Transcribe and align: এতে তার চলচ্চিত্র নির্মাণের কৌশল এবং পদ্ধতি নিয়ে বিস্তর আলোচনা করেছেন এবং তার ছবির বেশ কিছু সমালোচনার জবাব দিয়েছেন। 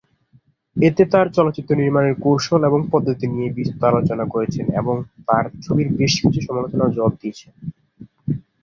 এতে 0.75 1.03
তার 1.13 1.27
চলচ্চিত্র 1.35 1.71
নির্মাণের 1.75 2.15
কৌশল 2.23 2.61
এবং 2.65 2.79
পদ্ধতি 2.91 3.25
নিয়ে 3.27 3.49
বিস্তর 3.57 3.89
আলোচনা 3.91 4.25
করেছেন 4.33 4.65
এবং 4.81 4.95
তার 5.27 5.45
ছবির 5.63 5.87
বেশ 5.99 6.13
কিছু 6.21 6.39
সমালোচনার 6.47 6.93
জবাব 6.95 7.13
দিয়েছেন। 7.21 7.51